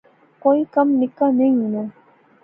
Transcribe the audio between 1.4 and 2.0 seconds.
ہونا